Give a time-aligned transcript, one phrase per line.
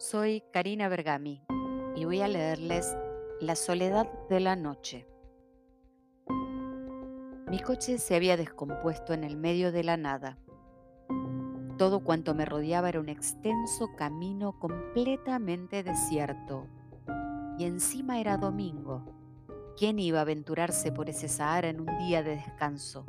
[0.00, 1.42] Soy Karina Bergami
[1.94, 2.96] y voy a leerles
[3.38, 5.06] La soledad de la noche.
[7.46, 10.38] Mi coche se había descompuesto en el medio de la nada.
[11.76, 16.66] Todo cuanto me rodeaba era un extenso camino completamente desierto.
[17.58, 19.04] Y encima era domingo.
[19.76, 23.04] ¿Quién iba a aventurarse por ese Sahara en un día de descanso?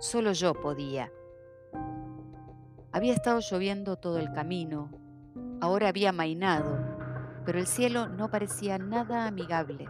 [0.00, 1.08] Solo yo podía.
[2.90, 4.90] Había estado lloviendo todo el camino,
[5.60, 6.78] Ahora había mainado,
[7.46, 9.88] pero el cielo no parecía nada amigable.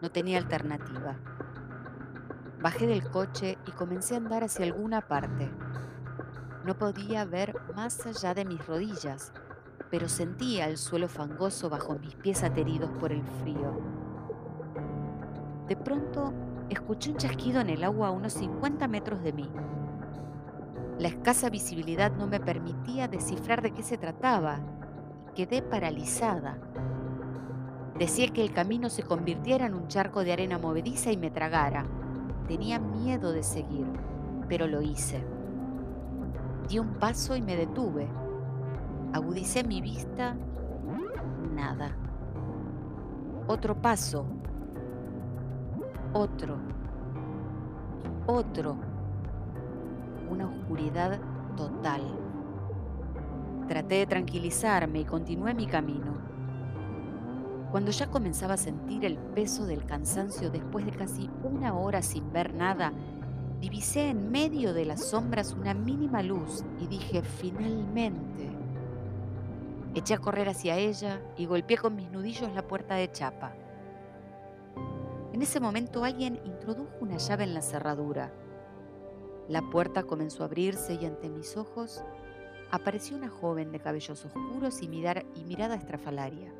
[0.00, 1.16] No tenía alternativa.
[2.62, 5.50] Bajé del coche y comencé a andar hacia alguna parte.
[6.64, 9.32] No podía ver más allá de mis rodillas,
[9.90, 13.78] pero sentía el suelo fangoso bajo mis pies ateridos por el frío.
[15.68, 16.32] De pronto
[16.70, 19.50] escuché un chasquido en el agua a unos 50 metros de mí.
[20.98, 24.60] La escasa visibilidad no me permitía descifrar de qué se trataba
[25.36, 26.56] quedé paralizada.
[27.98, 31.84] Decía que el camino se convirtiera en un charco de arena movediza y me tragara.
[32.48, 33.86] Tenía miedo de seguir,
[34.48, 35.22] pero lo hice.
[36.68, 38.08] Di un paso y me detuve.
[39.12, 40.36] Agudicé mi vista.
[41.54, 41.94] Nada.
[43.46, 44.26] Otro paso.
[46.14, 46.56] Otro.
[48.26, 48.95] Otro
[50.30, 51.20] una oscuridad
[51.56, 52.02] total.
[53.68, 56.16] Traté de tranquilizarme y continué mi camino.
[57.70, 62.32] Cuando ya comenzaba a sentir el peso del cansancio después de casi una hora sin
[62.32, 62.92] ver nada,
[63.60, 68.50] divisé en medio de las sombras una mínima luz y dije, finalmente.
[69.94, 73.54] Eché a correr hacia ella y golpeé con mis nudillos la puerta de chapa.
[75.32, 78.32] En ese momento alguien introdujo una llave en la cerradura.
[79.48, 82.02] La puerta comenzó a abrirse y ante mis ojos
[82.70, 86.52] apareció una joven de cabellos oscuros y, mirada estrafalaria.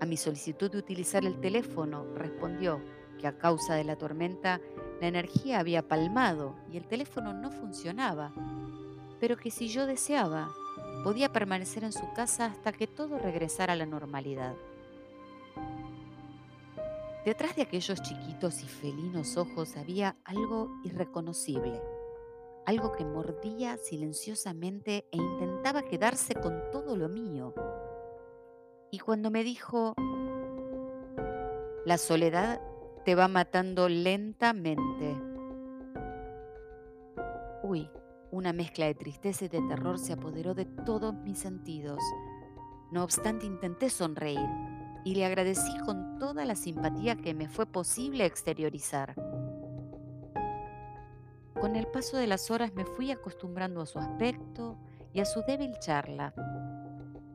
[0.00, 2.80] A mi solicitud de utilizar el teléfono respondió
[3.18, 4.60] que a causa de la tormenta
[5.00, 8.32] la energía había palmado y el teléfono no funcionaba,
[9.18, 10.50] pero que si yo deseaba
[11.02, 14.54] podía permanecer en su casa hasta que todo regresara a la normalidad.
[17.28, 21.78] Detrás de aquellos chiquitos y felinos ojos había algo irreconocible,
[22.64, 27.52] algo que mordía silenciosamente e intentaba quedarse con todo lo mío.
[28.90, 29.92] Y cuando me dijo,
[31.84, 32.62] la soledad
[33.04, 35.14] te va matando lentamente.
[37.62, 37.90] Uy,
[38.30, 42.00] una mezcla de tristeza y de terror se apoderó de todos mis sentidos.
[42.90, 44.48] No obstante, intenté sonreír
[45.04, 49.14] y le agradecí con toda la simpatía que me fue posible exteriorizar.
[51.60, 54.78] Con el paso de las horas me fui acostumbrando a su aspecto
[55.12, 56.32] y a su débil charla.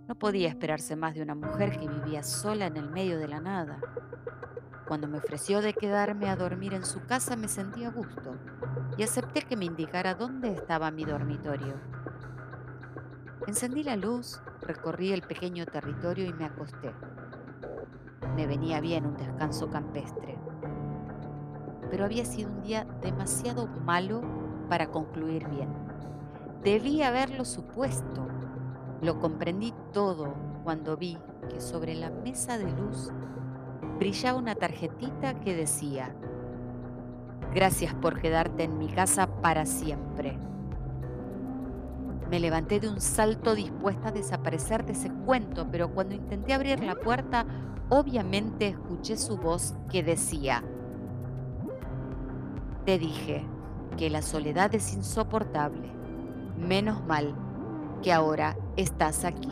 [0.07, 3.41] No podía esperarse más de una mujer que vivía sola en el medio de la
[3.41, 3.79] nada.
[4.87, 8.37] Cuando me ofreció de quedarme a dormir en su casa me sentí a gusto
[8.97, 11.75] y acepté que me indicara dónde estaba mi dormitorio.
[13.47, 16.93] Encendí la luz, recorrí el pequeño territorio y me acosté.
[18.35, 20.37] Me venía bien un descanso campestre.
[21.89, 24.21] Pero había sido un día demasiado malo
[24.69, 25.69] para concluir bien.
[26.63, 28.27] Debí haberlo supuesto.
[29.01, 30.33] Lo comprendí todo
[30.63, 31.17] cuando vi
[31.49, 33.11] que sobre la mesa de luz
[33.99, 36.15] brillaba una tarjetita que decía,
[37.53, 40.35] Gracias por quedarte en mi casa para siempre.
[42.31, 46.83] Me levanté de un salto dispuesta a desaparecer de ese cuento, pero cuando intenté abrir
[46.83, 47.45] la puerta,
[47.93, 50.63] obviamente escuché su voz que decía,
[52.85, 53.45] Te dije
[53.97, 55.89] que la soledad es insoportable.
[56.57, 57.35] Menos mal
[58.01, 59.51] que ahora estás aquí.